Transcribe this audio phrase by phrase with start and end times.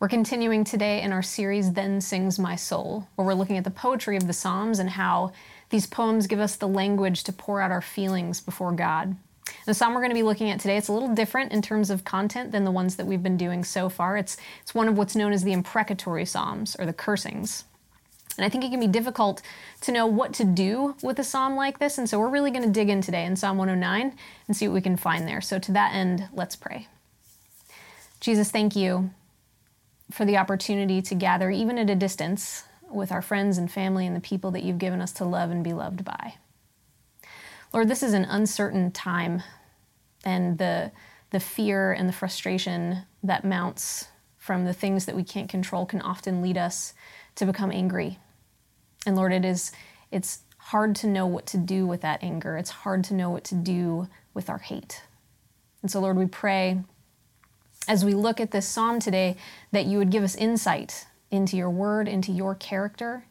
[0.00, 3.70] We're continuing today in our series, Then Sings My Soul, where we're looking at the
[3.72, 5.32] poetry of the Psalms and how
[5.70, 9.16] these poems give us the language to pour out our feelings before God.
[9.66, 11.90] The psalm we're going to be looking at today, it's a little different in terms
[11.90, 14.16] of content than the ones that we've been doing so far.
[14.16, 17.64] It's, it's one of what's known as the imprecatory psalms or the cursings.
[18.36, 19.42] And I think it can be difficult
[19.80, 21.98] to know what to do with a psalm like this.
[21.98, 24.74] And so we're really going to dig in today in Psalm 109 and see what
[24.74, 25.40] we can find there.
[25.40, 26.86] So to that end, let's pray.
[28.20, 29.10] Jesus, thank you
[30.10, 34.16] for the opportunity to gather, even at a distance, with our friends and family and
[34.16, 36.34] the people that you've given us to love and be loved by.
[37.72, 39.42] Lord, this is an uncertain time,
[40.24, 40.90] and the,
[41.30, 44.06] the fear and the frustration that mounts
[44.38, 46.94] from the things that we can't control can often lead us
[47.34, 48.18] to become angry.
[49.04, 49.72] And Lord, it is
[50.10, 52.56] it's hard to know what to do with that anger.
[52.56, 55.02] It's hard to know what to do with our hate.
[55.82, 56.78] And so, Lord, we pray
[57.88, 59.36] as we look at this psalm today
[59.72, 63.24] that you would give us insight into your word, into your character,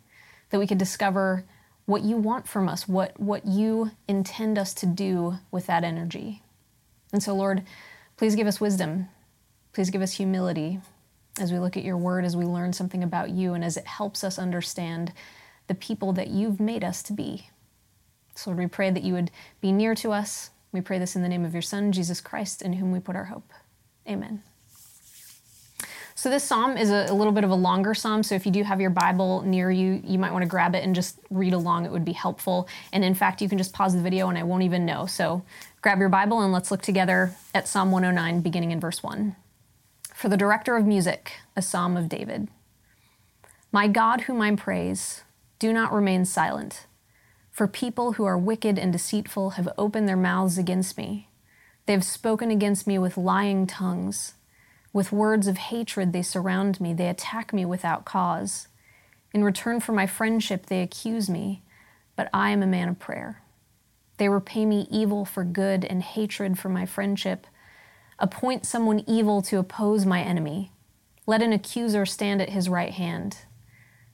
[0.49, 1.45] that we could discover
[1.86, 6.41] what you want from us, what, what you intend us to do with that energy.
[7.14, 7.64] And so, Lord,
[8.17, 9.08] please give us wisdom.
[9.73, 10.80] Please give us humility
[11.39, 13.86] as we look at your word, as we learn something about you, and as it
[13.86, 15.14] helps us understand
[15.67, 17.49] the people that you've made us to be.
[18.36, 20.49] So, Lord, we pray that you would be near to us.
[20.71, 23.16] We pray this in the name of your Son, Jesus Christ, in whom we put
[23.16, 23.53] our hope.
[24.08, 24.44] Amen.
[26.17, 28.23] So this psalm is a, a, little bit of a longer psalm.
[28.23, 30.83] So if you do have your Bible near you, you might want to grab it
[30.83, 31.86] and just read along.
[31.86, 32.67] It would be helpful.
[32.91, 35.05] And in fact, you can just pause the video and I won't even know.
[35.05, 35.44] So
[35.83, 39.36] grab your Bible and let's look together at Psalm 109, beginning in verse 1.
[40.16, 42.47] For the director of music, a psalm of David.
[43.71, 45.21] My God, whom I praise,
[45.59, 46.88] do not remain silent.
[47.52, 51.27] For people who are wicked and deceitful have opened their mouths against me.
[51.88, 54.33] They have spoken against me with lying tongues.
[54.91, 56.93] With words of hatred, they surround me.
[56.93, 58.67] They attack me without cause.
[59.33, 61.63] In return for my friendship, they accuse me,
[62.17, 63.42] but I am a man of prayer.
[64.17, 67.48] They repay me evil for good and hatred for my friendship.
[68.19, 70.71] Appoint someone evil to oppose my enemy.
[71.25, 73.37] Let an accuser stand at his right hand.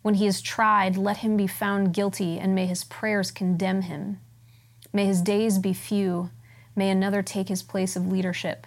[0.03, 4.19] When he is tried, let him be found guilty, and may his prayers condemn him.
[4.91, 6.29] May his days be few
[6.75, 8.66] May another take his place of leadership.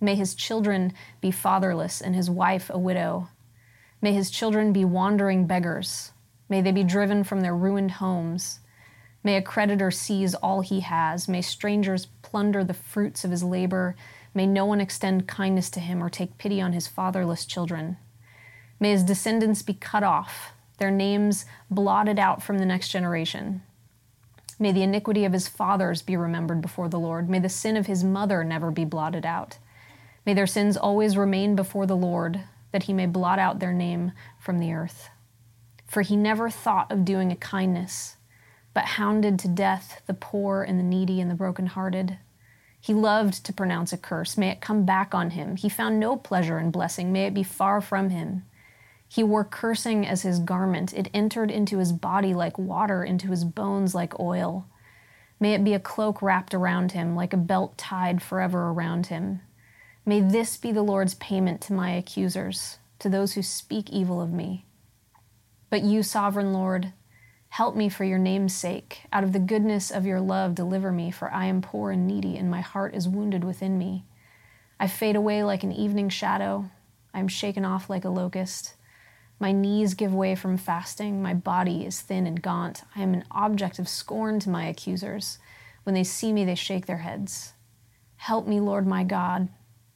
[0.00, 3.28] May his children be fatherless and his wife a widow.
[4.00, 6.12] May his children be wandering beggars.
[6.48, 8.60] May they be driven from their ruined homes.
[9.22, 11.28] May a creditor seize all he has.
[11.28, 13.94] May strangers plunder the fruits of his labor.
[14.32, 17.98] May no one extend kindness to him or take pity on his fatherless children.
[18.78, 23.60] May his descendants be cut off, their names blotted out from the next generation.
[24.62, 27.30] May the iniquity of his fathers be remembered before the Lord.
[27.30, 29.56] May the sin of his mother never be blotted out.
[30.26, 34.12] May their sins always remain before the Lord, that he may blot out their name
[34.38, 35.08] from the earth.
[35.86, 38.18] For he never thought of doing a kindness,
[38.74, 42.18] but hounded to death the poor and the needy and the brokenhearted.
[42.78, 44.36] He loved to pronounce a curse.
[44.36, 45.56] May it come back on him.
[45.56, 47.12] He found no pleasure in blessing.
[47.12, 48.44] May it be far from him.
[49.12, 50.92] He wore cursing as his garment.
[50.92, 54.68] It entered into his body like water, into his bones like oil.
[55.40, 59.40] May it be a cloak wrapped around him, like a belt tied forever around him.
[60.06, 64.32] May this be the Lord's payment to my accusers, to those who speak evil of
[64.32, 64.64] me.
[65.70, 66.92] But you, sovereign Lord,
[67.48, 69.00] help me for your name's sake.
[69.12, 72.36] Out of the goodness of your love, deliver me, for I am poor and needy,
[72.36, 74.04] and my heart is wounded within me.
[74.78, 76.70] I fade away like an evening shadow.
[77.12, 78.74] I am shaken off like a locust.
[79.40, 81.22] My knees give way from fasting.
[81.22, 82.84] My body is thin and gaunt.
[82.94, 85.38] I am an object of scorn to my accusers.
[85.84, 87.54] When they see me, they shake their heads.
[88.16, 89.48] Help me, Lord my God.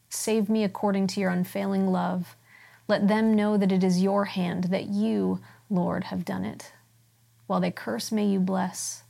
[0.08, 2.36] Save me according to your unfailing love.
[2.88, 6.72] Let them know that it is your hand, that you, Lord, have done it.
[7.46, 9.02] While they curse, may you bless.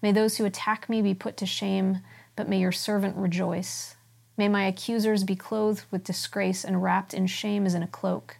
[0.00, 2.02] May those who attack me be put to shame,
[2.36, 3.96] but may your servant rejoice.
[4.36, 8.38] May my accusers be clothed with disgrace and wrapped in shame as in a cloak.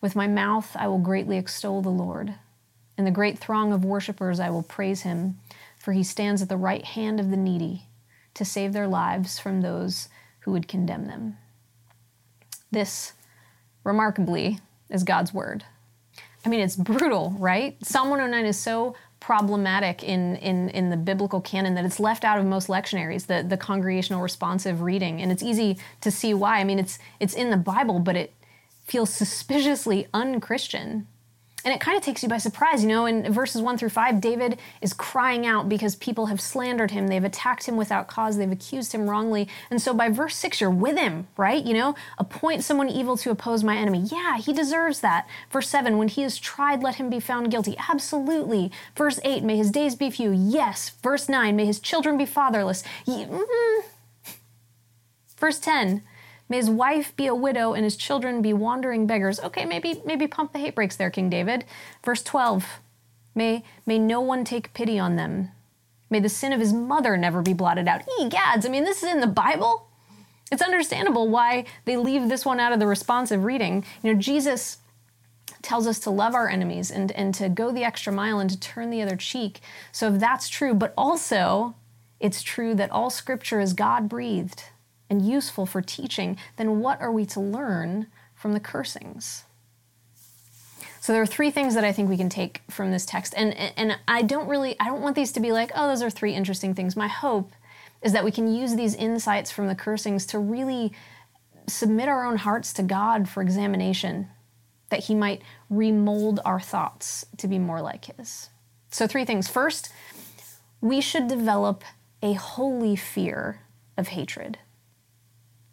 [0.00, 2.34] With my mouth I will greatly extol the Lord.
[2.96, 5.38] In the great throng of worshippers I will praise him,
[5.78, 7.84] for he stands at the right hand of the needy
[8.34, 10.08] to save their lives from those
[10.40, 11.36] who would condemn them.
[12.70, 13.12] This,
[13.84, 14.60] remarkably,
[14.90, 15.64] is God's word.
[16.44, 17.76] I mean, it's brutal, right?
[17.84, 22.38] Psalm 109 is so problematic in, in, in the biblical canon that it's left out
[22.38, 25.20] of most lectionaries, the, the congregational responsive reading.
[25.20, 26.58] And it's easy to see why.
[26.58, 28.34] I mean, it's, it's in the Bible, but it,
[28.88, 31.06] feels suspiciously unchristian.
[31.64, 32.82] And it kind of takes you by surprise.
[32.82, 36.92] You know, in verses 1 through 5, David is crying out because people have slandered
[36.92, 37.08] him.
[37.08, 38.38] They've attacked him without cause.
[38.38, 39.48] They've accused him wrongly.
[39.68, 41.62] And so by verse 6, you're with him, right?
[41.62, 44.06] You know, appoint someone evil to oppose my enemy.
[44.10, 45.26] Yeah, he deserves that.
[45.50, 47.76] Verse 7, when he is tried, let him be found guilty.
[47.88, 48.70] Absolutely.
[48.96, 50.30] Verse 8, may his days be few.
[50.30, 50.92] Yes.
[51.02, 52.84] Verse 9, may his children be fatherless.
[53.06, 53.88] Mm-hmm.
[55.36, 56.02] Verse 10,
[56.48, 59.38] May his wife be a widow and his children be wandering beggars.
[59.40, 61.64] Okay, maybe maybe pump the hate brakes there, King David.
[62.04, 62.80] Verse 12.
[63.34, 65.50] May may no one take pity on them.
[66.10, 68.02] May the sin of his mother never be blotted out.
[68.18, 69.88] Egads, I mean, this is in the Bible.
[70.50, 73.84] It's understandable why they leave this one out of the responsive reading.
[74.02, 74.78] You know, Jesus
[75.60, 78.58] tells us to love our enemies and, and to go the extra mile and to
[78.58, 79.60] turn the other cheek.
[79.92, 81.74] So if that's true, but also
[82.20, 84.64] it's true that all scripture is God breathed
[85.10, 89.44] and useful for teaching, then what are we to learn from the cursings?
[91.00, 93.32] So there are three things that I think we can take from this text.
[93.36, 96.10] And and I don't really I don't want these to be like, oh, those are
[96.10, 96.96] three interesting things.
[96.96, 97.52] My hope
[98.02, 100.92] is that we can use these insights from the cursings to really
[101.66, 104.28] submit our own hearts to God for examination,
[104.90, 108.50] that he might remold our thoughts to be more like his.
[108.90, 109.48] So three things.
[109.48, 109.90] First,
[110.80, 111.84] we should develop
[112.22, 113.60] a holy fear
[113.96, 114.58] of hatred.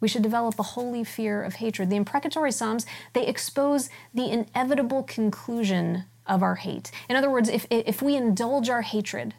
[0.00, 1.90] We should develop a holy fear of hatred.
[1.90, 6.90] The imprecatory Psalms, they expose the inevitable conclusion of our hate.
[7.08, 9.34] In other words, if, if we indulge our hatred,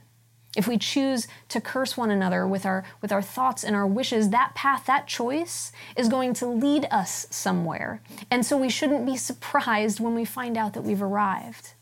[0.55, 4.29] if we choose to curse one another with our, with our thoughts and our wishes,
[4.29, 8.01] that path, that choice is going to lead us somewhere.
[8.31, 11.73] And so we shouldn't be surprised when we find out that we've arrived.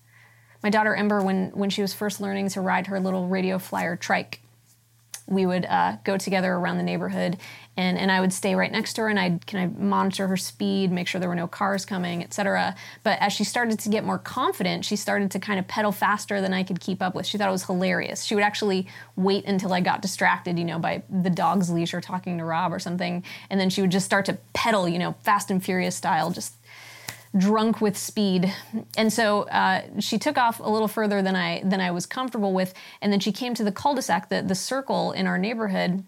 [0.62, 3.96] My daughter Ember, when, when she was first learning to ride her little radio flyer
[3.96, 4.42] trike,
[5.28, 7.38] we would uh, go together around the neighborhood
[7.78, 10.38] and, and I would stay right next to her and I'd kind of monitor her
[10.38, 12.76] speed, make sure there were no cars coming, etc.
[13.04, 16.42] But as she started to get more confident, she started to kind of pedal faster
[16.42, 17.26] than I could keep up with.
[17.26, 18.24] She thought it was hilarious.
[18.24, 22.02] She would actually wait until I got distracted, you know, by the dog's leash or
[22.02, 25.16] talking to Rob or something, and then she would just start to pedal, you know,
[25.24, 26.54] fast and furious style, just
[27.38, 28.54] drunk with speed.
[28.98, 32.54] And so uh, she took off a little further than I than I was comfortable
[32.54, 36.04] with, and then she came to the cul-de-sac, the, the circle in our neighborhood.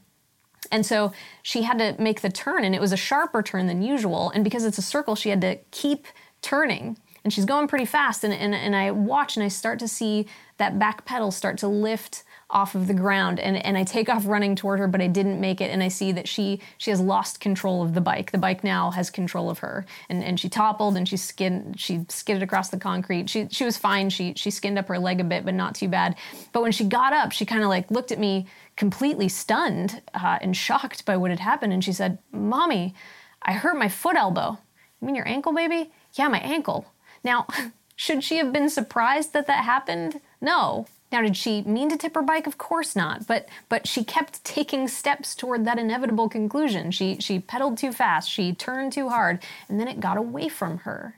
[0.71, 1.13] And so
[1.44, 4.31] she had to make the turn, and it was a sharper turn than usual.
[4.31, 6.07] And because it's a circle, she had to keep
[6.41, 6.97] turning.
[7.24, 8.23] And she's going pretty fast.
[8.23, 10.27] And, and, and I watch and I start to see
[10.57, 14.25] that back pedal start to lift off of the ground and, and I take off
[14.25, 15.69] running toward her, but I didn't make it.
[15.69, 18.31] And I see that she she has lost control of the bike.
[18.31, 19.86] The bike now has control of her.
[20.07, 23.30] And and she toppled and she skinned she skidded across the concrete.
[23.30, 24.09] She she was fine.
[24.09, 26.15] She she skinned up her leg a bit, but not too bad.
[26.54, 30.38] But when she got up, she kind of like looked at me completely stunned uh,
[30.42, 31.74] and shocked by what had happened.
[31.74, 32.95] And she said, Mommy,
[33.42, 34.57] I hurt my foot elbow.
[35.01, 35.92] You mean your ankle, baby?
[36.13, 36.86] Yeah, my ankle.
[37.24, 37.48] Now,
[37.95, 40.21] should she have been surprised that that happened?
[40.42, 40.88] No.
[41.12, 42.48] Now, did she mean to tip her bike?
[42.48, 43.28] Of course not.
[43.28, 46.92] But but she kept taking steps toward that inevitable conclusion.
[46.92, 48.30] She she pedaled too fast.
[48.30, 51.16] She turned too hard, and then it got away from her.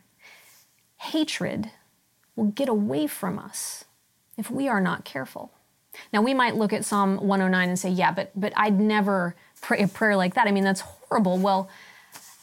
[0.98, 1.72] Hatred
[2.36, 3.86] will get away from us
[4.38, 5.52] if we are not careful.
[6.14, 9.82] Now, we might look at Psalm 109 and say, "Yeah, but but I'd never pray
[9.82, 10.48] a prayer like that.
[10.48, 11.68] I mean, that's horrible." Well,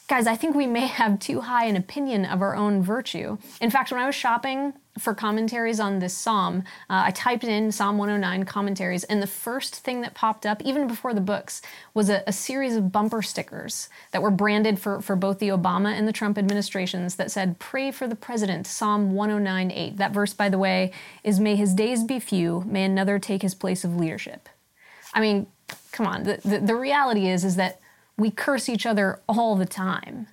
[0.09, 3.39] guys, I think we may have too high an opinion of our own virtue.
[3.61, 7.71] In fact, when I was shopping for commentaries on this psalm, uh, I typed in
[7.71, 11.61] Psalm 109 commentaries, and the first thing that popped up, even before the books,
[11.95, 15.93] was a, a, series of bumper stickers that were branded for, for both the Obama
[15.93, 19.97] and the Trump administrations that said, Pray for the President, Psalm 109 8.
[19.97, 23.55] That verse, by the way, is May his days be few, may another take his
[23.55, 24.49] place of leadership.
[25.13, 25.47] I mean,
[25.93, 27.81] come on, the, the, the reality is, is that
[28.17, 30.29] we curse each other all the time.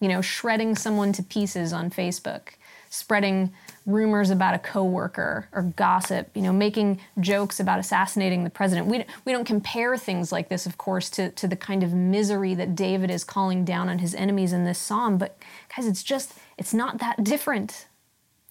[0.00, 2.50] You know, shredding someone to pieces on Facebook,
[2.96, 3.52] spreading
[3.84, 8.86] rumors about a coworker or gossip, you know, making jokes about assassinating the president.
[8.86, 12.54] We, we don't compare things like this, of course, to, to the kind of misery
[12.54, 15.18] that David is calling down on his enemies in this psalm.
[15.18, 15.38] But
[15.74, 17.86] guys, it's just, it's not that different.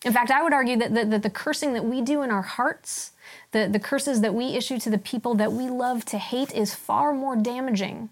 [0.06, 2.44] In fact, I would argue that, that, that the cursing that we do in our
[2.44, 3.12] hearts,
[3.52, 6.76] the, the curses that we issue to the people that we love to hate, is
[6.76, 8.10] far more damaging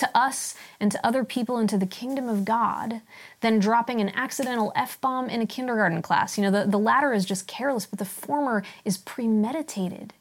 [0.00, 3.00] to us and to other people and to the kingdom of God
[3.40, 6.36] than dropping an accidental F bomb in a kindergarten class.
[6.36, 10.12] You know, the, the latter is just careless, but the former is premeditated,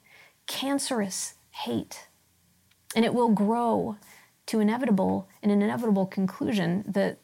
[0.48, 2.07] cancerous hate.
[2.95, 3.98] And it will grow
[4.48, 7.17] to inevitable, an inevitable conclusion that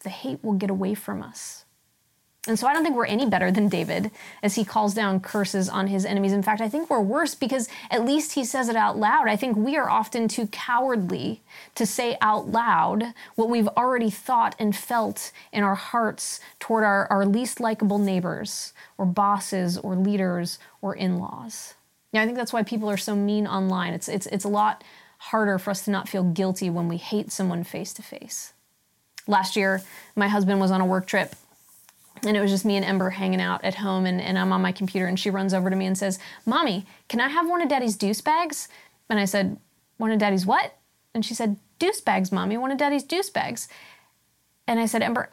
[0.00, 1.64] the hate will get away from us.
[2.48, 4.10] And so I don't think we're any better than David
[4.42, 6.32] as he calls down curses on his enemies.
[6.32, 9.28] In fact, I think we're worse because at least he says it out loud.
[9.28, 11.42] I think we are often too cowardly
[11.74, 17.06] to say out loud what we've already thought and felt in our hearts toward our,
[17.08, 21.74] our least likable neighbors or bosses or leaders or in laws.
[22.12, 23.92] Yeah, I think that's why people are so mean online.
[23.92, 24.82] It's, it's, it's a lot
[25.18, 28.54] harder for us to not feel guilty when we hate someone face to face.
[29.26, 29.82] Last year,
[30.16, 31.34] my husband was on a work trip
[32.26, 34.62] and it was just me and Ember hanging out at home, and, and I'm on
[34.62, 37.62] my computer, and she runs over to me and says, Mommy, can I have one
[37.62, 38.68] of Daddy's deuce bags?
[39.08, 39.58] And I said,
[39.96, 40.76] One of Daddy's what?
[41.14, 43.68] And she said, Deuce bags, Mommy, one of Daddy's deuce bags.
[44.66, 45.28] And I said, Ember,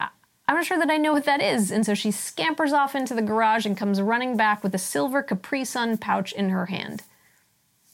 [0.48, 1.72] I'm not sure that I know what that is.
[1.72, 5.24] And so she scampers off into the garage and comes running back with a silver
[5.24, 7.04] Capri Sun pouch in her hand.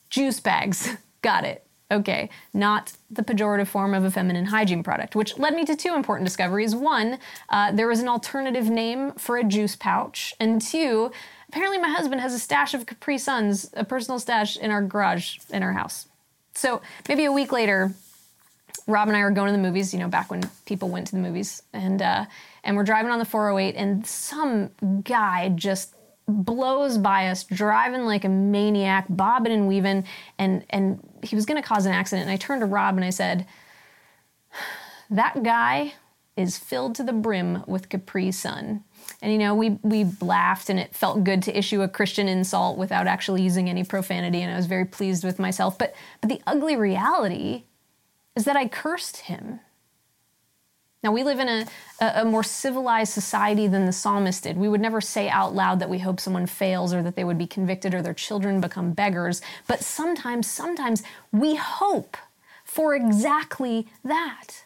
[0.09, 0.97] Juice bags.
[1.21, 1.65] Got it.
[1.91, 5.93] Okay, not the pejorative form of a feminine hygiene product, which led me to two
[5.93, 6.73] important discoveries.
[6.73, 7.19] One,
[7.49, 10.33] uh, there is an alternative name for a juice pouch.
[10.39, 11.11] And two,
[11.49, 15.39] apparently my husband has a stash of Capri Suns, a personal stash in our garage
[15.49, 16.07] in our house.
[16.53, 17.93] So maybe a week later,
[18.87, 21.15] Rob and I were going to the movies, you know, back when people went to
[21.15, 22.25] the movies, and uh,
[22.63, 24.69] and we're driving on the 408, and some
[25.03, 25.93] guy just
[26.31, 30.05] blows by us, driving like a maniac, bobbing and weaving,
[30.37, 32.27] and and he was going to cause an accident.
[32.27, 33.45] And I turned to Rob and I said,
[35.09, 35.93] "That guy
[36.37, 38.83] is filled to the brim with Capri Sun."
[39.21, 42.77] And you know, we we laughed, and it felt good to issue a Christian insult
[42.77, 45.77] without actually using any profanity, and I was very pleased with myself.
[45.77, 47.65] But but the ugly reality
[48.35, 49.59] is that I cursed him.
[51.03, 51.65] Now, we live in a,
[51.99, 54.55] a, more civilized society than the psalmist did.
[54.55, 57.39] We would never say out loud that we hope someone fails or that they would
[57.39, 59.41] be convicted or their children become beggars.
[59.67, 62.17] But sometimes, sometimes we hope
[62.63, 64.65] for exactly that.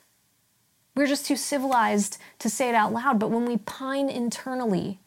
[0.93, 3.17] We're just too civilized to say it out loud.
[3.17, 4.99] But when we pine internally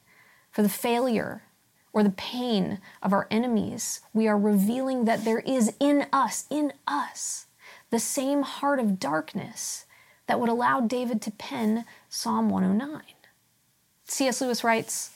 [0.50, 1.42] for the failure
[1.92, 6.72] or the pain of our enemies, we are revealing that there is in us, in
[6.86, 7.46] us,
[7.90, 9.84] the same heart of darkness
[10.28, 13.02] that would allow David to pen Psalm 109.
[14.04, 14.40] C.S.
[14.40, 15.10] Lewis writes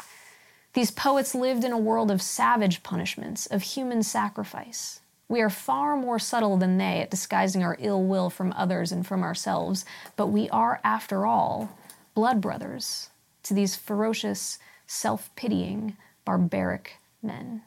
[0.73, 5.00] These poets lived in a world of savage punishments, of human sacrifice.
[5.28, 9.07] We are far more subtle than they at disguising our ill will from others and
[9.07, 9.85] from ourselves,
[10.16, 11.76] but we are, after all,
[12.14, 13.09] blood brothers
[13.45, 17.62] to these ferocious, self pitying, barbaric men.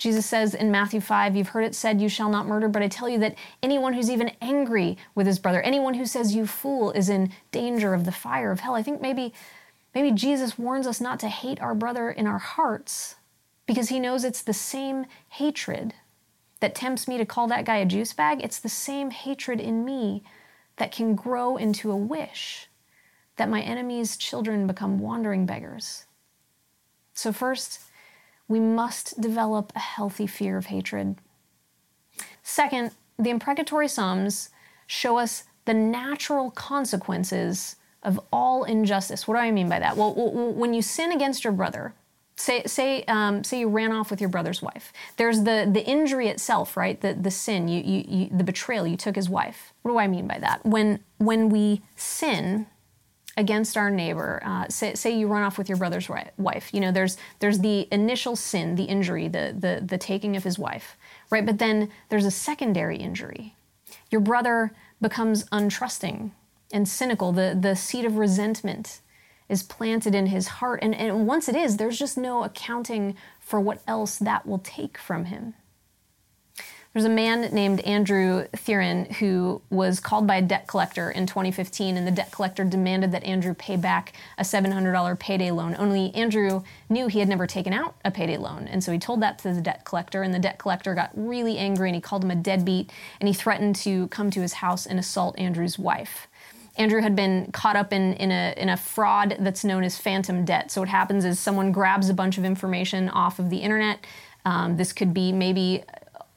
[0.00, 2.88] Jesus says in Matthew 5, You've heard it said, You shall not murder, but I
[2.88, 6.90] tell you that anyone who's even angry with his brother, anyone who says, You fool,
[6.92, 8.74] is in danger of the fire of hell.
[8.74, 9.34] I think maybe,
[9.94, 13.16] maybe Jesus warns us not to hate our brother in our hearts
[13.66, 15.92] because he knows it's the same hatred
[16.60, 18.40] that tempts me to call that guy a juice bag.
[18.42, 20.22] It's the same hatred in me
[20.76, 22.68] that can grow into a wish
[23.36, 26.06] that my enemy's children become wandering beggars.
[27.12, 27.80] So, first,
[28.50, 31.14] we must develop a healthy fear of hatred.
[32.42, 34.50] Second, the imprecatory Psalms
[34.88, 39.28] show us the natural consequences of all injustice.
[39.28, 39.96] What do I mean by that?
[39.96, 41.94] Well, when you sin against your brother,
[42.34, 44.92] say say um, say you ran off with your brother's wife.
[45.16, 47.00] There's the the injury itself, right?
[47.00, 48.84] The the sin, you, you, you the betrayal.
[48.84, 49.72] You took his wife.
[49.82, 50.66] What do I mean by that?
[50.66, 52.66] When when we sin,
[53.40, 56.92] against our neighbor, uh, say, say, you run off with your brother's wife, you know,
[56.92, 60.96] there's there's the initial sin, the injury, the, the the taking of his wife,
[61.30, 61.44] right?
[61.44, 63.56] But then there's a secondary injury.
[64.10, 66.30] Your brother becomes untrusting
[66.72, 67.32] and cynical.
[67.32, 69.00] The the seed of resentment
[69.48, 73.58] is planted in his heart, and, and once it is, there's just no accounting for
[73.58, 75.54] what else that will take from him.
[76.92, 81.96] There's a man named Andrew Thieren who was called by a debt collector in 2015,
[81.96, 85.76] and the debt collector demanded that Andrew pay back a $700 payday loan.
[85.78, 89.22] Only Andrew knew he had never taken out a payday loan, and so he told
[89.22, 92.24] that to the debt collector, and the debt collector got really angry and he called
[92.24, 96.26] him a deadbeat, and he threatened to come to his house and assault Andrew's wife.
[96.76, 100.44] Andrew had been caught up in, in, a, in a fraud that's known as phantom
[100.44, 100.72] debt.
[100.72, 104.04] So, what happens is someone grabs a bunch of information off of the internet.
[104.44, 105.84] Um, this could be maybe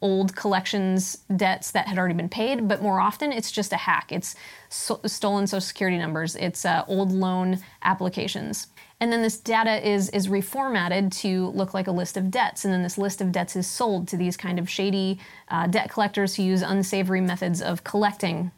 [0.03, 4.11] old collections debts that had already been paid, but more often it's just a hack.
[4.11, 4.35] It's
[4.69, 8.67] so- stolen social security numbers, it's uh, old loan applications.
[8.99, 12.63] And then this data is, is reformatted to look like a list of debts.
[12.63, 15.19] And then this list of debts is sold to these kind of shady
[15.49, 18.51] uh, debt collectors who use unsavory methods of collecting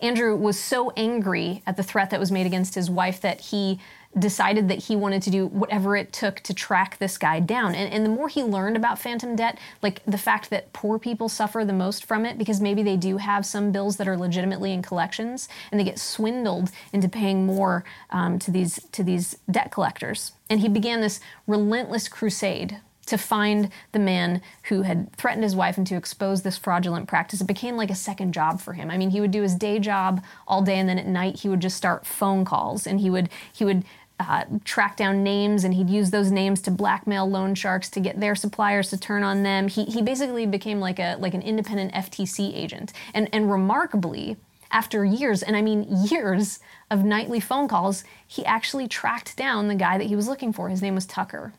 [0.00, 3.78] Andrew was so angry at the threat that was made against his wife that he
[4.18, 7.74] decided that he wanted to do whatever it took to track this guy down.
[7.74, 11.28] And, and, the more he learned about phantom debt, like the fact that poor people
[11.28, 14.72] suffer the most from it because maybe they do have some bills that are legitimately
[14.72, 19.70] in collections and they get swindled into paying more um, to these to these debt
[19.70, 20.32] collectors.
[20.48, 25.78] And he began this relentless crusade to find the man who had threatened his wife
[25.78, 27.40] and to expose this fraudulent practice.
[27.40, 28.90] It became like a second job for him.
[28.90, 31.48] I mean, he would do his day job all day and then at night he
[31.48, 33.84] would just start phone calls and he would he would
[34.18, 38.18] uh, track down names and he'd use those names to blackmail loan sharks to get
[38.18, 39.68] their suppliers to turn on them.
[39.68, 42.92] He, he basically became like a like an independent FTC agent.
[43.14, 44.36] And and remarkably,
[44.70, 46.60] after years, and I mean years
[46.90, 50.68] of nightly phone calls, he actually tracked down the guy that he was looking for.
[50.68, 51.52] His name was Tucker.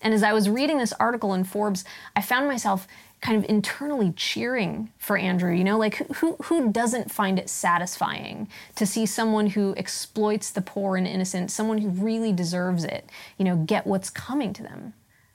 [0.00, 2.86] And as I was reading this article in Forbes, I found myself
[3.20, 5.52] kind of internally cheering for Andrew.
[5.52, 10.62] You know, like who who doesn't find it satisfying to see someone who exploits the
[10.62, 14.94] poor and innocent, someone who really deserves it, you know, get what's coming to them,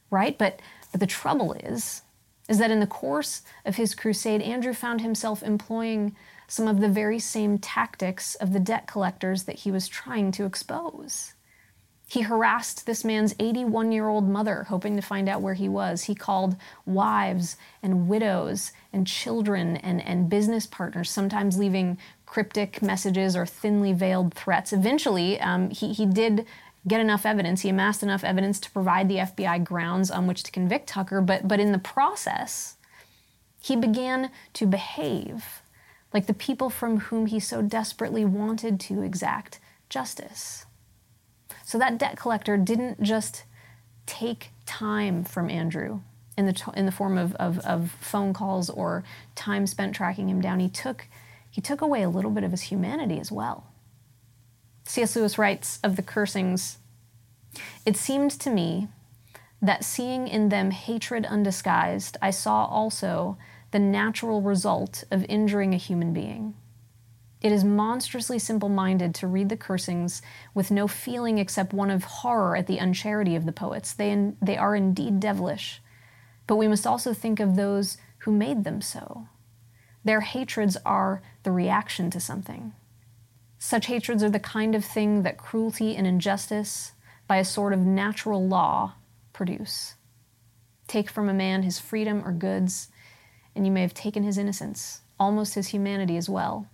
[0.09, 0.37] right?
[0.37, 2.03] But but the trouble is,
[2.47, 6.15] is that in the course of his crusade, Andrew found himself employing
[6.47, 10.45] some of the very same tactics of the debt collectors that he was trying to
[10.45, 11.32] expose.
[12.13, 16.03] He harassed this man's 81 year old mother, hoping to find out where he was.
[16.03, 16.55] He called
[16.85, 23.93] wives and widows and children and, and business partners, sometimes leaving cryptic messages or thinly
[23.93, 24.71] veiled threats.
[24.71, 26.45] Eventually, um, he, he did
[26.87, 27.61] get enough evidence.
[27.61, 31.47] He amassed enough evidence to provide the FBI grounds on which to convict Tucker, but,
[31.47, 32.77] but in the process,
[33.59, 35.63] he began to behave
[36.13, 40.67] like the people from whom he so desperately wanted to exact justice.
[41.65, 43.43] So that debt collector didn't just
[44.05, 46.01] take time from Andrew
[46.37, 49.03] in the, in the form of, of, of phone calls or
[49.35, 50.59] time spent tracking him down.
[50.59, 51.07] He took,
[51.49, 53.67] he took away a little bit of his humanity as well.
[54.85, 55.15] C.S.
[55.15, 56.79] Lewis writes of the cursings
[57.85, 58.89] It seemed to me
[59.61, 63.37] that seeing in them hatred undisguised, I saw also
[63.71, 66.53] the natural result of injuring a human being.
[67.43, 70.21] It is monstrously simple minded to read the cursings
[70.53, 73.91] with no feeling except one of horror at the uncharity of the poets.
[73.91, 75.81] They, in, they are indeed devilish.
[76.47, 79.27] But we must also think of those who made them so.
[80.05, 82.73] Their hatreds are the reaction to something.
[83.59, 86.93] Such hatreds are the kind of thing that cruelty and injustice,
[87.27, 88.93] by a sort of natural law,
[89.33, 89.95] produce.
[90.87, 92.89] Take from a man his freedom or goods,
[93.55, 96.67] and you may have taken his innocence, almost his humanity as well.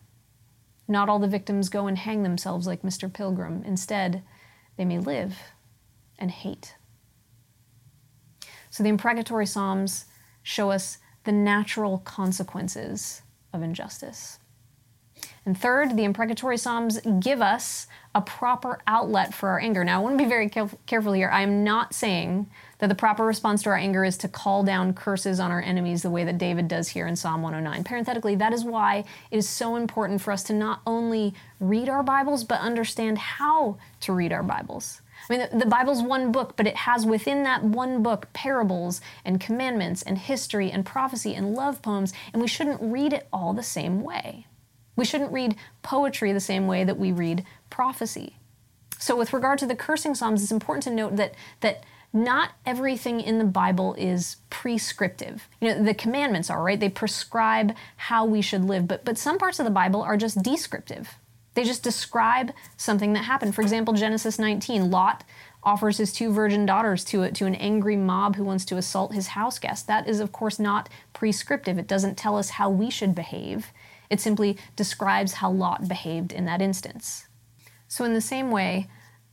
[0.90, 3.14] Not all the victims go and hang themselves like Mr.
[3.14, 3.62] Pilgrim.
[3.64, 4.24] Instead,
[4.76, 5.38] they may live
[6.18, 6.76] and hate.
[8.72, 10.06] So the imprecatory Psalms
[10.42, 13.22] show us the natural consequences
[13.54, 14.40] of injustice.
[15.50, 19.84] And third, the imprecatory Psalms give us a proper outlet for our anger.
[19.84, 21.28] Now, I want to be very careful here.
[21.28, 24.94] I am not saying that the proper response to our anger is to call down
[24.94, 27.84] curses on our enemies the way that David does here in Psalm 109.
[27.84, 32.04] Parenthetically, that is why it is so important for us to not only read our
[32.04, 35.02] Bibles, but understand how to read our Bibles.
[35.28, 39.02] I mean, the, the Bible's one book, but it has within that one book parables
[39.26, 43.56] and commandments and history and prophecy and love poems, and we shouldn't read it all
[43.56, 44.46] the same way.
[45.00, 48.36] We shouldn't read poetry the same way that we read prophecy.
[48.98, 53.22] So, with regard to the cursing Psalms, it's important to note that, that not everything
[53.22, 55.48] in the Bible is prescriptive.
[55.62, 56.78] You know, the commandments are, right?
[56.78, 60.44] They prescribe how we should live, but, but some parts of the Bible are just
[60.44, 61.16] descriptive.
[61.54, 63.56] They just describe something that happened.
[63.56, 65.24] For example, Genesis 19, Lot
[65.64, 69.14] offers his two virgin daughters to, a, to an angry mob who wants to assault
[69.14, 69.88] his house guest.
[69.88, 71.78] That is, of course, not prescriptive.
[71.78, 73.72] It doesn't tell us how we should behave,
[74.10, 77.28] it simply describes how Lot behaved in that instance.
[77.88, 78.88] So, in the same way,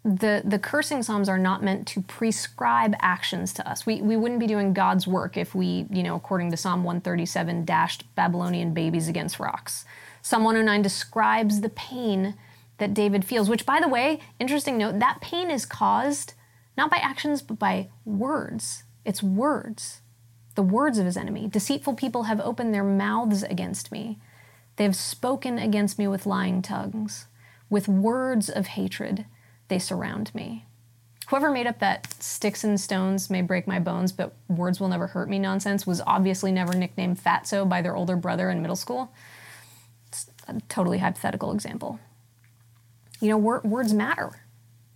[0.06, 3.84] the, the cursing psalms are not meant to prescribe actions to us.
[3.84, 7.64] We, we wouldn't be doing God's work if we, you know, according to Psalm 137,
[7.64, 9.84] dashed Babylonian babies against rocks.
[10.22, 12.34] Psalm 109 describes the pain
[12.78, 16.34] that David feels, which, by the way, interesting note, that pain is caused
[16.76, 18.84] not by actions, but by words.
[19.04, 20.02] It's words,
[20.54, 21.48] the words of his enemy.
[21.48, 24.18] Deceitful people have opened their mouths against me.
[24.76, 27.26] They have spoken against me with lying tongues.
[27.68, 29.26] With words of hatred,
[29.68, 30.66] they surround me.
[31.28, 35.08] Whoever made up that sticks and stones may break my bones, but words will never
[35.08, 39.12] hurt me nonsense was obviously never nicknamed Fatso by their older brother in middle school.
[40.06, 41.98] It's a totally hypothetical example.
[43.20, 44.42] You know, wor- words matter.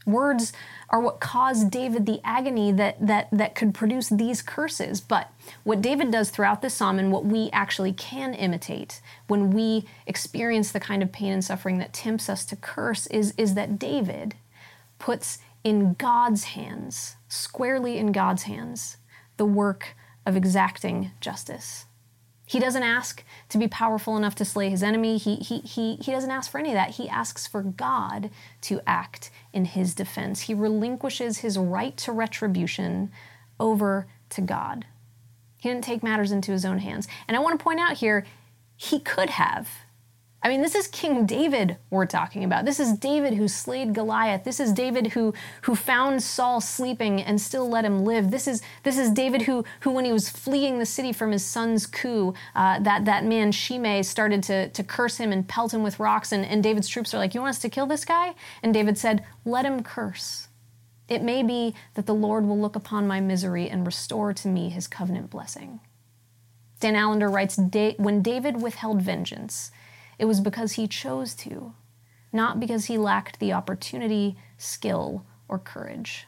[0.07, 0.53] Words
[0.89, 5.01] are what caused David the agony that, that, that could produce these curses.
[5.01, 5.31] But
[5.63, 10.73] what David does throughout this psalm and what we actually can imitate when we experience
[10.73, 14.35] the kind of pain and suffering that tempts us to curse is, is that David
[14.99, 18.97] puts in God's hands, squarely in God's hands,
[19.37, 21.87] the work of exacting justice.
[22.51, 25.19] He doesn't ask to be powerful enough to slay his enemy.
[25.19, 26.97] He, he, he, he doesn't ask for any of that.
[26.97, 28.29] He asks for God
[28.63, 30.41] to act in his defense.
[30.41, 33.13] He relinquishes his right to retribution
[33.61, 34.85] over to God.
[35.59, 37.07] He didn't take matters into his own hands.
[37.29, 38.27] And I want to point out here,
[38.77, 39.69] he could have.
[40.42, 42.64] I mean, this is King David we're talking about.
[42.64, 44.42] This is David who slayed Goliath.
[44.42, 48.31] This is David who, who found Saul sleeping and still let him live.
[48.31, 51.44] This is, this is David who, who, when he was fleeing the city from his
[51.44, 55.83] son's coup, uh, that, that man Shimei started to, to curse him and pelt him
[55.83, 56.33] with rocks.
[56.33, 58.35] And, and David's troops are like, You want us to kill this guy?
[58.62, 60.48] And David said, Let him curse.
[61.07, 64.70] It may be that the Lord will look upon my misery and restore to me
[64.70, 65.81] his covenant blessing.
[66.79, 67.59] Dan Allender writes
[67.98, 69.70] When David withheld vengeance,
[70.21, 71.73] it was because he chose to,
[72.31, 76.27] not because he lacked the opportunity, skill, or courage.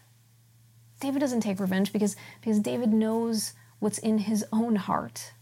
[0.98, 5.34] David doesn't take revenge because, because David knows what's in his own heart.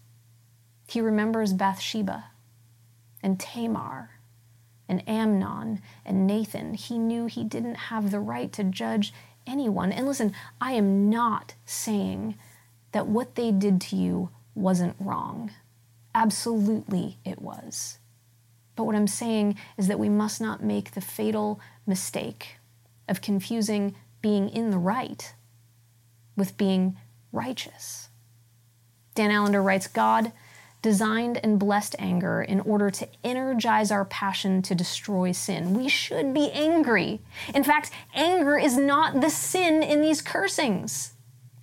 [0.89, 2.25] He remembers Bathsheba
[3.23, 4.19] and Tamar
[4.89, 6.75] and Amnon and Nathan.
[6.75, 9.15] He knew he didn't have the right to judge
[9.47, 9.93] anyone.
[9.93, 12.35] And listen, I am not saying
[12.91, 15.53] that what they did to you wasn't wrong.
[16.17, 18.00] Absolutely, it was.
[18.81, 22.57] But what I'm saying is that we must not make the fatal mistake
[23.09, 25.35] of confusing being in the right
[26.35, 26.97] with being
[27.31, 28.09] righteous.
[29.15, 30.33] Dan Allender writes God
[30.81, 35.75] designed and blessed anger in order to energize our passion to destroy sin.
[35.75, 37.21] We should be angry.
[37.55, 41.13] In fact, anger is not the sin in these cursings.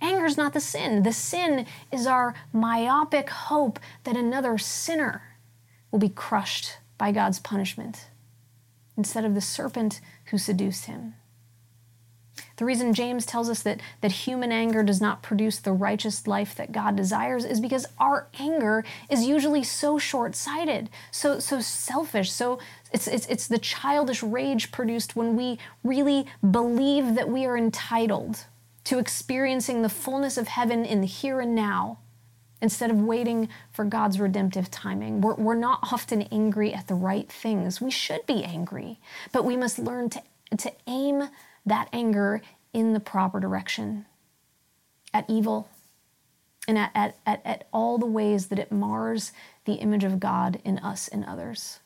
[0.00, 1.02] Anger is not the sin.
[1.02, 5.22] The sin is our myopic hope that another sinner
[5.90, 8.08] will be crushed by God's punishment
[8.96, 11.14] instead of the serpent who seduced him.
[12.56, 16.56] The reason James tells us that, that human anger does not produce the righteous life
[16.56, 22.32] that God desires is because our anger is usually so short sighted, so, so selfish,
[22.32, 22.58] so
[22.92, 28.44] it's, it's, it's the childish rage produced when we really believe that we are entitled
[28.84, 31.98] to experiencing the fullness of heaven in the here and now
[32.60, 35.20] instead of waiting for God's redemptive timing.
[35.20, 37.80] We're, we're not often angry at the right things.
[37.80, 39.00] We should be angry,
[39.32, 40.22] but we must learn to,
[40.56, 41.28] to aim
[41.64, 42.42] that anger
[42.72, 44.06] in the proper direction
[45.12, 45.68] at evil
[46.66, 49.32] and at, at, at, at all the ways that it mars
[49.64, 51.80] the image of God in us and others.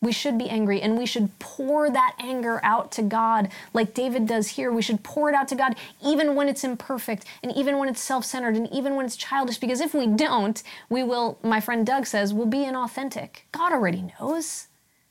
[0.00, 4.26] We should be angry and we should pour that anger out to God like David
[4.26, 4.70] does here.
[4.70, 8.02] We should pour it out to God even when it's imperfect and even when it's
[8.02, 11.86] self centered and even when it's childish, because if we don't, we will, my friend
[11.86, 13.42] Doug says, we'll be inauthentic.
[13.52, 14.68] God already knows.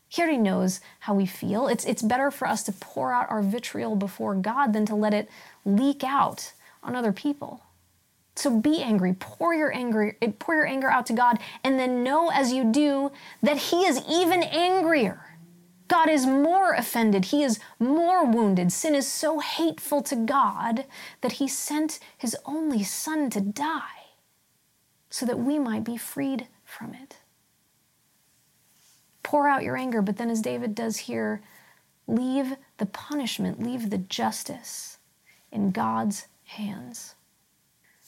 [0.07, 1.67] He already knows how we feel.
[1.67, 5.13] It's, it's better for us to pour out our vitriol before God than to let
[5.13, 5.29] it
[5.65, 7.64] leak out on other people.
[8.35, 12.03] So be angry, pour your anger, eh, pour your anger out to God, and then
[12.03, 15.37] know as you do that He is even angrier.
[15.87, 17.25] God is more offended.
[17.25, 18.71] He is more wounded.
[18.71, 20.85] Sin is so hateful to God
[21.21, 23.79] that He sent His only Son to die
[25.09, 27.17] so that we might be freed from it.
[29.23, 31.41] Pour out your anger, but then, as David does here,
[32.07, 34.97] leave the punishment, leave the justice
[35.51, 37.14] in God's hands.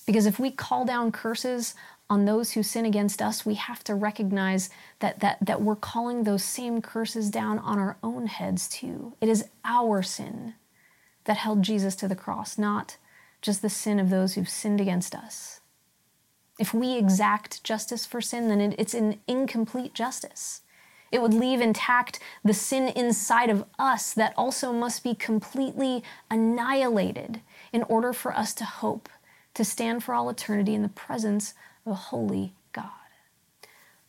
[0.07, 1.75] Because if we call down curses
[2.09, 6.23] on those who sin against us, we have to recognize that, that, that we're calling
[6.23, 9.13] those same curses down on our own heads too.
[9.19, 10.55] It is our sin
[11.25, 12.97] that held Jesus to the cross, not
[13.41, 15.59] just the sin of those who've sinned against us.
[16.57, 20.61] If we exact justice for sin, then it's an incomplete justice.
[21.11, 27.41] It would leave intact the sin inside of us that also must be completely annihilated
[27.71, 29.09] in order for us to hope
[29.57, 32.91] to stand for all eternity in the presence of a holy God.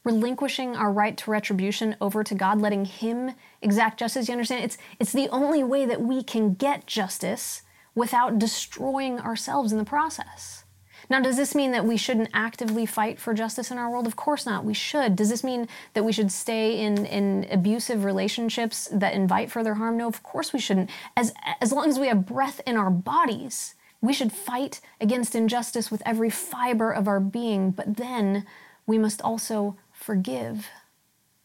[0.05, 3.33] Relinquishing our right to retribution over to God, letting Him
[3.63, 4.65] exact justice, you understand?
[4.65, 7.63] It's, it's the only way that we can get justice
[7.95, 10.65] without destroying ourselves in the process.
[11.09, 14.07] Now, does this mean that we shouldn't actively fight for justice in our world?
[14.07, 14.67] Of course not.
[14.67, 15.17] We should.
[15.17, 19.97] Does this mean that we should stay in, in abusive relationships that invite further harm?
[19.97, 20.91] No, of course we shouldn't.
[21.17, 21.33] As,
[21.63, 26.03] as long as we have breath in our bodies, we should fight against injustice with
[26.07, 28.47] every fiber of our being, but then
[28.87, 30.69] we must also forgive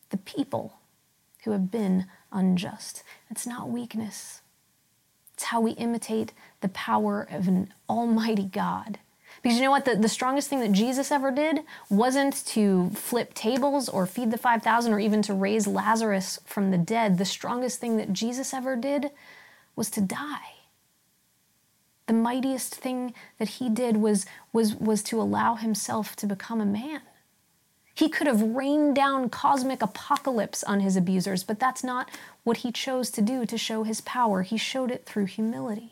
[0.10, 0.80] the people
[1.44, 3.04] who have been unjust.
[3.30, 4.42] It's not weakness,
[5.34, 9.00] It's how we imitate the power of an almighty God.
[9.42, 9.86] Because you know what?
[9.86, 14.38] The, the strongest thing that Jesus ever did wasn't to flip tables or feed the
[14.38, 17.18] 5,000 or even to raise Lazarus from the dead.
[17.18, 19.10] The strongest thing that Jesus ever did
[19.76, 20.53] was to die.
[22.08, 26.66] The mightiest thing that he did was, was, was to allow himself to become a
[26.66, 27.02] man.
[27.96, 32.10] He could have rained down cosmic apocalypse on his abusers, but that's not
[32.44, 34.42] what he chose to do to show his power.
[34.42, 35.92] He showed it through humility,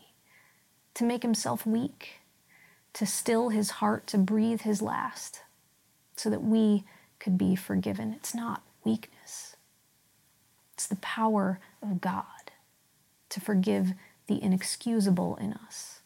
[0.94, 2.20] to make himself weak,
[2.94, 5.42] to still his heart, to breathe his last,
[6.16, 6.84] so that we
[7.20, 8.12] could be forgiven.
[8.12, 9.56] It's not weakness,
[10.74, 12.24] it's the power of God
[13.30, 13.92] to forgive
[14.26, 16.00] the inexcusable in us.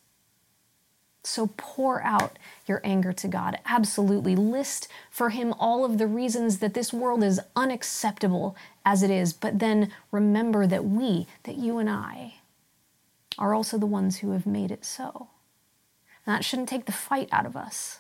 [1.26, 3.58] So pour out your anger to God.
[3.66, 4.36] Absolutely.
[4.36, 9.32] List for Him all of the reasons that this world is unacceptable as it is,
[9.32, 12.34] but then remember that we, that you and I,
[13.38, 15.26] are also the ones who have made it so.
[16.24, 17.98] And that shouldn't take the fight out of us.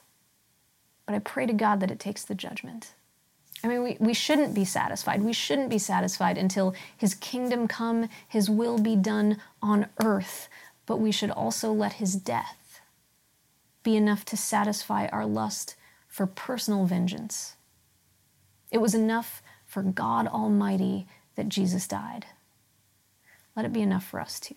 [1.04, 2.94] But I pray to God that it takes the judgment.
[3.64, 5.22] I mean, we, we shouldn't be satisfied.
[5.22, 10.48] We shouldn't be satisfied until His kingdom come, His will be done on earth.
[10.86, 12.56] But we should also let His death
[13.86, 15.76] be enough to satisfy our lust
[16.08, 17.54] for personal vengeance.
[18.72, 22.26] It was enough for God Almighty that Jesus died.
[23.54, 24.56] Let it be enough for us too.